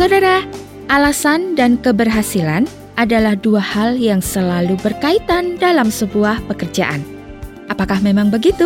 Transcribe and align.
Saudara, 0.00 0.40
alasan 0.88 1.52
dan 1.60 1.76
keberhasilan 1.76 2.64
adalah 2.96 3.36
dua 3.36 3.60
hal 3.60 4.00
yang 4.00 4.24
selalu 4.24 4.80
berkaitan 4.80 5.60
dalam 5.60 5.92
sebuah 5.92 6.40
pekerjaan. 6.48 7.04
Apakah 7.68 8.00
memang 8.00 8.32
begitu? 8.32 8.64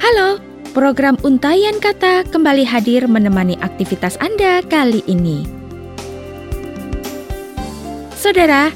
Halo, 0.00 0.40
program 0.72 1.20
Untayan 1.28 1.76
Kata 1.76 2.24
kembali 2.32 2.64
hadir 2.64 3.04
menemani 3.04 3.60
aktivitas 3.60 4.16
Anda 4.16 4.64
kali 4.64 5.04
ini. 5.04 5.44
Saudara, 8.16 8.72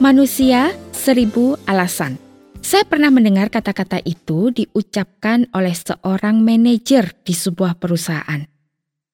manusia 0.00 0.72
seribu 0.96 1.60
alasan. 1.68 2.16
Saya 2.64 2.88
pernah 2.88 3.12
mendengar 3.12 3.52
kata-kata 3.52 4.00
itu 4.08 4.48
diucapkan 4.48 5.44
oleh 5.52 5.76
seorang 5.76 6.40
manajer 6.40 7.12
di 7.20 7.36
sebuah 7.36 7.76
perusahaan. 7.76 8.48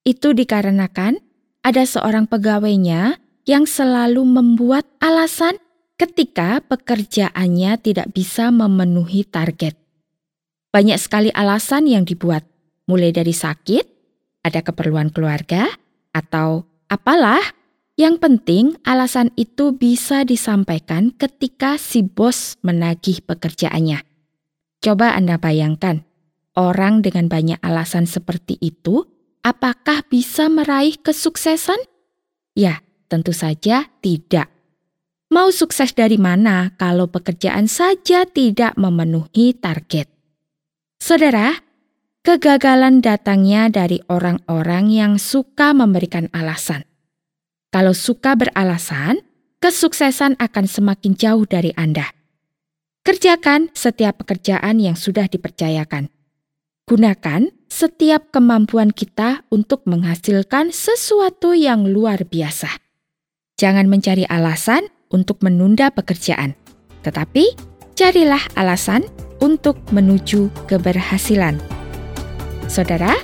Itu 0.07 0.31
dikarenakan 0.31 1.24
ada 1.65 1.83
seorang 1.89 2.29
pegawainya 2.29 3.17
yang 3.49 3.65
selalu 3.65 4.21
membuat 4.23 4.85
alasan 5.01 5.57
ketika 5.97 6.61
pekerjaannya 6.61 7.81
tidak 7.81 8.13
bisa 8.13 8.53
memenuhi 8.53 9.25
target. 9.25 9.73
Banyak 10.69 11.01
sekali 11.01 11.33
alasan 11.33 11.89
yang 11.89 12.05
dibuat, 12.05 12.45
mulai 12.85 13.17
dari 13.17 13.33
sakit, 13.33 13.85
ada 14.45 14.61
keperluan 14.61 15.09
keluarga, 15.09 15.65
atau 16.13 16.69
apalah. 16.93 17.41
Yang 17.95 18.17
penting, 18.27 18.65
alasan 18.83 19.31
itu 19.39 19.71
bisa 19.71 20.27
disampaikan 20.27 21.15
ketika 21.15 21.79
si 21.79 22.03
bos 22.03 22.59
menagih 22.67 23.23
pekerjaannya. 23.23 24.03
Coba 24.83 25.15
Anda 25.15 25.39
bayangkan, 25.39 26.03
orang 26.59 27.07
dengan 27.07 27.31
banyak 27.31 27.63
alasan 27.63 28.11
seperti 28.11 28.59
itu, 28.59 29.07
apakah 29.45 30.03
bisa 30.09 30.49
meraih 30.49 30.97
kesuksesan? 30.97 31.79
Ya, 32.57 32.85
Tentu 33.15 33.31
saja 33.31 33.93
tidak. 34.03 34.51
Mau 35.31 35.55
sukses 35.55 35.95
dari 35.95 36.19
mana 36.19 36.75
kalau 36.75 37.07
pekerjaan 37.07 37.71
saja 37.71 38.27
tidak 38.27 38.75
memenuhi 38.75 39.55
target? 39.55 40.11
Saudara, 40.99 41.55
kegagalan 42.27 42.99
datangnya 42.99 43.71
dari 43.71 44.03
orang-orang 44.11 44.91
yang 44.91 45.13
suka 45.23 45.71
memberikan 45.71 46.27
alasan. 46.35 46.83
Kalau 47.71 47.95
suka 47.95 48.35
beralasan, 48.35 49.23
kesuksesan 49.63 50.35
akan 50.43 50.67
semakin 50.67 51.15
jauh 51.15 51.47
dari 51.47 51.71
Anda. 51.79 52.11
Kerjakan 53.07 53.71
setiap 53.79 54.27
pekerjaan 54.27 54.83
yang 54.83 54.99
sudah 54.99 55.31
dipercayakan. 55.31 56.11
Gunakan 56.85 57.49
setiap 57.73 58.29
kemampuan 58.29 58.93
kita 58.93 59.49
untuk 59.49 59.89
menghasilkan 59.89 60.69
sesuatu 60.69 61.57
yang 61.57 61.89
luar 61.89 62.29
biasa. 62.29 62.69
Jangan 63.57 63.89
mencari 63.89 64.29
alasan 64.29 64.93
untuk 65.09 65.41
menunda 65.41 65.89
pekerjaan, 65.89 66.53
tetapi 67.01 67.57
carilah 67.97 68.45
alasan 68.61 69.09
untuk 69.41 69.81
menuju 69.97 70.53
keberhasilan. 70.69 71.57
Saudara, 72.69 73.17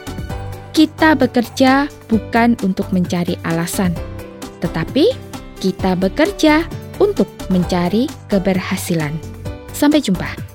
kita 0.72 1.12
bekerja 1.12 1.84
bukan 2.08 2.56
untuk 2.64 2.88
mencari 2.96 3.36
alasan, 3.44 3.92
tetapi 4.64 5.12
kita 5.60 6.00
bekerja 6.00 6.64
untuk 6.96 7.28
mencari 7.52 8.08
keberhasilan. 8.32 9.12
Sampai 9.76 10.00
jumpa. 10.00 10.49